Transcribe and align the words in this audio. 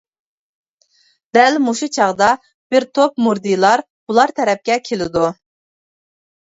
دەل 1.37 1.59
مۇشۇ 1.65 1.89
چاغدا 1.99 2.31
بىر 2.75 2.89
توپ 3.01 3.23
مۇردىلار 3.27 3.87
بۇلار 4.11 4.37
تەرەپكە 4.43 4.81
كېلىدۇ. 4.91 5.31